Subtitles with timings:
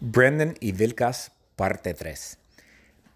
[0.00, 2.38] Brendan y Vilkas, parte 3.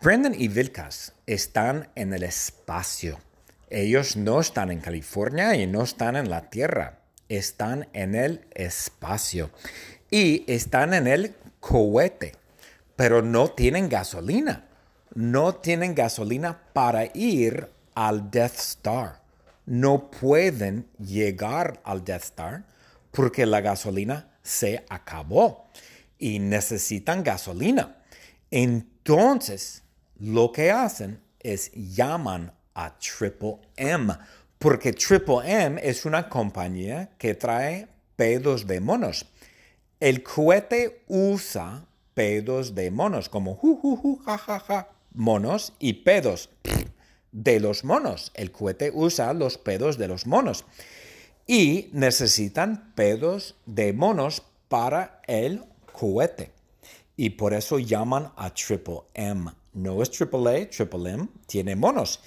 [0.01, 3.21] Brendan y Vilkas están en el espacio.
[3.69, 7.01] Ellos no están en California y no están en la Tierra.
[7.29, 9.51] Están en el espacio.
[10.11, 12.33] Y están en el cohete.
[12.97, 14.65] Pero no tienen gasolina.
[15.15, 19.20] No tienen gasolina para ir al Death Star.
[19.66, 22.64] No pueden llegar al Death Star
[23.10, 25.68] porque la gasolina se acabó
[26.21, 27.96] y necesitan gasolina.
[28.51, 29.83] Entonces,
[30.20, 34.15] lo que hacen es llaman a Triple M,
[34.59, 39.27] porque Triple M es una compañía que trae pedos de monos.
[39.98, 46.50] El cohete usa pedos de monos, como ju, ja, ja, monos y pedos
[47.33, 48.30] de los monos.
[48.34, 50.64] El cohete usa los pedos de los monos.
[51.47, 56.52] Y necesitan pedos de monos para el cohete.
[57.16, 59.50] Y por eso llaman a Triple M.
[59.72, 62.20] No es Triple A, Triple M tiene monos.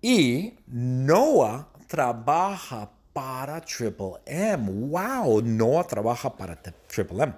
[0.00, 4.70] Y Noah trabaja para Triple M.
[4.88, 5.42] ¡Wow!
[5.42, 7.34] Noah trabaja para Triple M.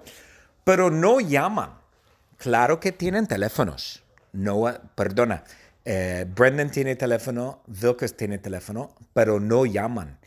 [0.63, 1.71] Pero no llaman.
[2.37, 4.03] Claro que tienen teléfonos.
[4.33, 5.43] Noah, perdona,
[5.83, 10.19] eh, Brendan tiene teléfono, Vilkas tiene teléfono, pero no llaman.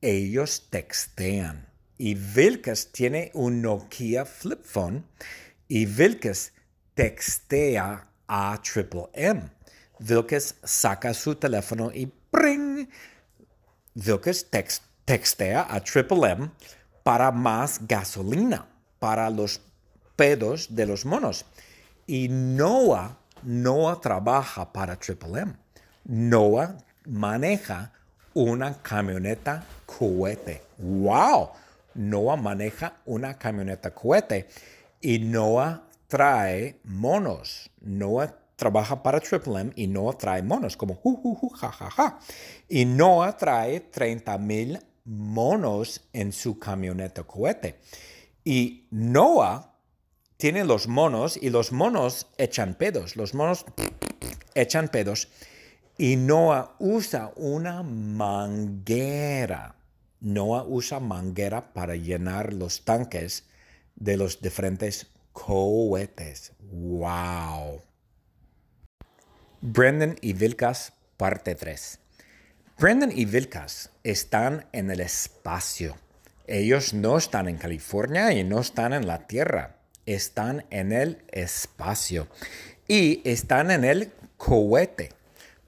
[0.00, 1.69] Ellos textean.
[2.02, 5.04] Y Vilkas tiene un Nokia flip phone
[5.68, 6.50] y Vilkas
[6.94, 9.50] textea a Triple M.
[9.98, 12.88] Vilkas saca su teléfono y ¡pring!
[13.94, 14.46] Vilkas
[15.04, 16.50] textea a Triple M
[17.02, 18.66] para más gasolina,
[18.98, 19.60] para los
[20.16, 21.44] pedos de los monos.
[22.06, 25.54] Y Noah, Noah trabaja para Triple M.
[26.04, 27.92] Noah maneja
[28.32, 30.62] una camioneta cohete.
[30.78, 31.50] ¡Wow!
[31.94, 34.48] Noah maneja una camioneta cohete
[35.00, 37.70] y Noah trae monos.
[37.80, 41.90] Noah trabaja para Triple M y Noah trae monos como ju, ju, ju, ja, ja,
[41.90, 42.18] ja.
[42.68, 47.80] Y Noah trae 30 mil monos en su camioneta cohete.
[48.44, 49.74] Y Noah
[50.36, 53.16] tiene los monos y los monos echan pedos.
[53.16, 53.64] Los monos
[54.54, 55.28] echan pedos.
[55.98, 59.74] Y Noah usa una manguera
[60.20, 63.44] Noah usa manguera para llenar los tanques
[63.96, 66.52] de los diferentes cohetes.
[66.60, 67.80] ¡Wow!
[69.62, 71.98] Brendan y Vilkas, parte 3.
[72.78, 75.96] Brendan y Vilkas están en el espacio.
[76.46, 79.76] Ellos no están en California y no están en la Tierra.
[80.04, 82.28] Están en el espacio.
[82.88, 85.14] Y están en el cohete.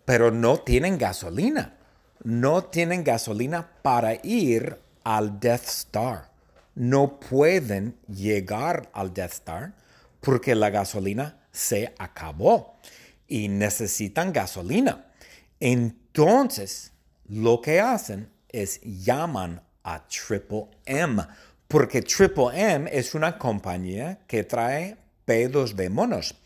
[0.05, 1.79] Pero no tienen gasolina
[2.25, 6.31] no tienen gasolina para ir al Death Star.
[6.75, 9.73] No pueden llegar al Death Star
[10.21, 12.77] porque la gasolina se acabó
[13.27, 15.07] y necesitan gasolina.
[15.61, 16.93] Entonces,
[17.29, 21.23] lo que hacen es llaman a Triple M,
[21.67, 26.37] porque Triple M es una compañía que trae pedos de monos.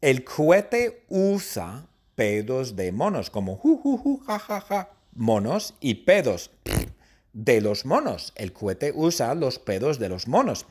[0.00, 5.94] El cohete usa pedos de monos, como ju, ju, ju, ja, ja, ja, monos y
[5.94, 6.50] pedos
[7.32, 8.32] de los monos.
[8.36, 10.66] El cohete usa los pedos de los monos.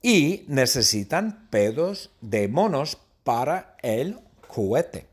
[0.00, 5.06] Y necesitan pedos de monos para el cohete.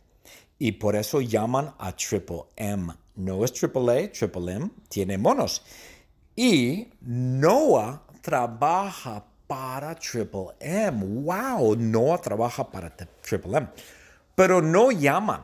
[0.59, 2.93] Y por eso llaman a Triple M.
[3.15, 5.63] No es Triple A, Triple M tiene monos.
[6.35, 11.03] Y Noah trabaja para Triple M.
[11.23, 11.75] ¡Wow!
[11.77, 13.67] Noah trabaja para Triple M.
[14.35, 15.41] Pero no llaman.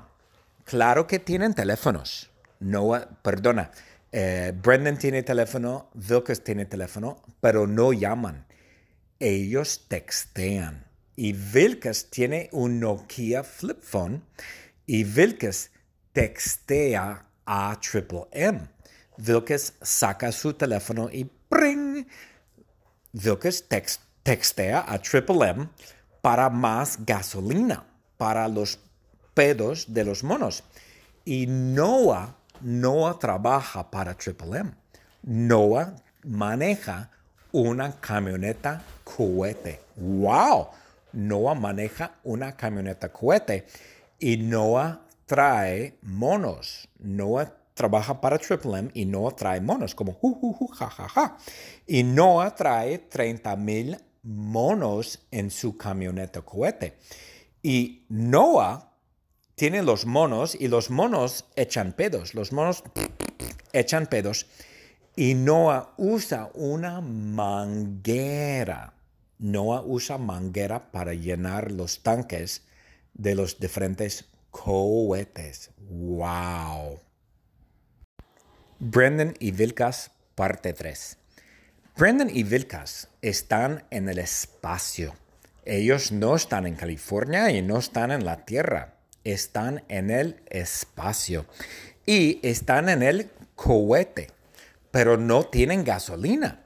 [0.66, 2.31] Claro que tienen teléfonos.
[2.62, 3.72] Noah, perdona,
[4.12, 8.46] eh, Brendan tiene teléfono, Vilkas tiene teléfono, pero no llaman.
[9.20, 10.86] Ellos textean.
[11.16, 14.24] Y Vilkas tiene un Nokia flip phone
[14.86, 15.70] y Vilkas
[16.14, 18.68] textea a Triple M.
[19.18, 22.08] Vilkas saca su teléfono y ¡pring!
[23.14, 23.66] Vilkas
[24.24, 25.70] textea a Triple M
[26.22, 27.86] para más gasolina,
[28.18, 28.80] para los
[29.34, 30.64] pedos de los monos.
[31.26, 34.72] Y Noah Noah trabaja para Triple M.
[35.24, 37.10] Noah maneja
[37.52, 39.80] una camioneta cohete.
[39.96, 40.68] ¡Wow!
[41.14, 43.66] Noah maneja una camioneta cohete
[44.20, 46.88] y Noah trae monos.
[47.00, 51.08] Noah trabaja para Triple M y Noah trae monos, como ju, ju, ju, ja, ja,
[51.08, 51.38] ja.
[51.88, 56.98] Y Noah trae 30 mil monos en su camioneta cohete.
[57.64, 58.91] Y Noah
[59.62, 62.34] tiene los monos y los monos echan pedos.
[62.34, 62.84] Los monos
[63.74, 64.48] echan pedos
[65.16, 68.96] y Noah usa una manguera.
[69.38, 72.64] Noah usa manguera para llenar los tanques
[73.14, 75.70] de los diferentes cohetes.
[75.78, 77.00] ¡Wow!
[78.80, 81.18] Brendan y Vilkas, parte 3.
[81.96, 85.14] Brendan y Vilkas están en el espacio.
[85.66, 88.98] Ellos no están en California y no están en la Tierra.
[89.24, 91.46] Están en el espacio.
[92.06, 94.30] Y están en el cohete.
[94.92, 96.62] Pero no tienen gasolina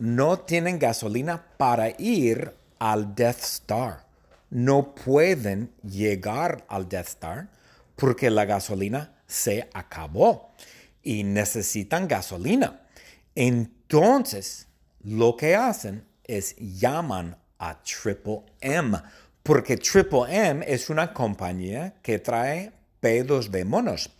[0.00, 4.06] no tienen gasolina para ir al Death Star.
[4.48, 7.48] No pueden llegar al Death Star
[7.96, 10.54] porque la gasolina se acabó
[11.02, 12.80] y necesitan gasolina.
[13.34, 14.68] Entonces,
[15.04, 18.98] lo que hacen es llaman a Triple M,
[19.42, 24.10] porque Triple M es una compañía que trae pedos de monos.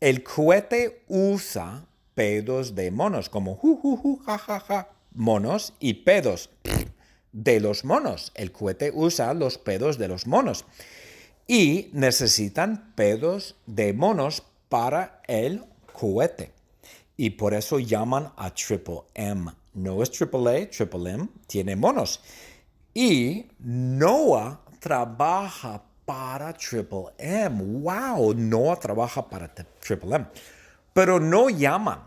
[0.00, 3.58] El cohete usa pedos de monos, como
[4.24, 6.50] ja, monos y pedos
[7.32, 8.32] de los monos.
[8.34, 10.64] El cohete usa los pedos de los monos.
[11.46, 16.52] Y necesitan pedos de monos para el cohete.
[17.16, 19.52] Y por eso llaman a Triple M.
[19.74, 22.20] No es Triple A, Triple M tiene monos.
[22.98, 27.82] Y Noah trabaja para Triple M.
[27.82, 28.32] ¡Wow!
[28.32, 30.26] Noah trabaja para Triple M.
[30.94, 32.00] Pero no llaman.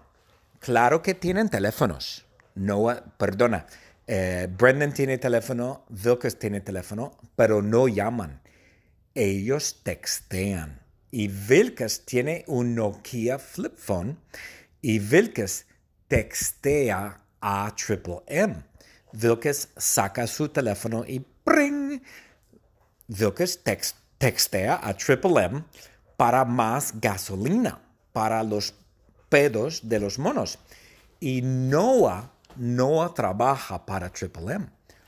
[0.60, 2.26] Claro que tienen teléfonos
[2.56, 3.68] Noah, perdona,
[4.08, 8.42] eh, Brendan tiene teléfono, Vilkas tiene teléfono, pero no llaman.
[9.14, 10.82] Ellos textean.
[11.12, 14.18] Y Vilkas tiene un Nokia flip phone
[14.82, 15.68] y Vilkas
[16.08, 18.69] textea a Triple M.
[19.12, 22.02] Vilkas saca su teléfono y ¡pring!
[23.08, 23.60] Vilkas
[24.18, 25.64] textea a Triple M
[26.18, 27.80] para más gasolina,
[28.14, 28.74] para los
[29.30, 30.60] pedos de los monos.
[31.20, 34.68] Y Noah Noah trabaja para Triple M.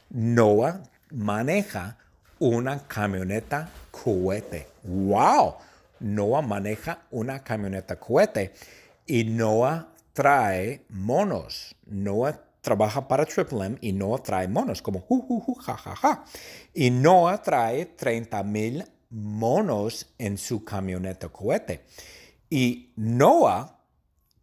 [0.09, 0.81] Noah
[1.12, 1.98] maneja
[2.39, 4.69] una camioneta cohete.
[4.83, 5.56] ¡Wow!
[6.00, 8.53] Noah maneja una camioneta cohete
[9.06, 11.75] y Noah trae monos.
[11.86, 16.24] Noah trabaja para Triple M y Noah trae monos, como ju, ja, ja, ja.
[16.74, 21.84] Y Noah trae 30 mil monos en su camioneta cohete.
[22.50, 23.80] Y Noah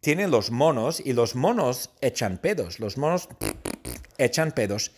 [0.01, 2.79] tiene los monos y los monos echan pedos.
[2.79, 3.29] Los monos
[4.17, 4.91] echan pedos.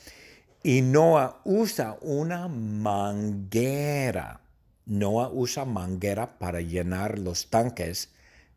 [0.64, 4.42] Y Noah usa una manguera.
[4.86, 8.10] Noah usa manguera para llenar los tanques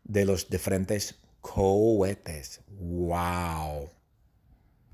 [0.04, 2.60] de los diferentes cohetes.
[2.68, 3.90] ¡Wow!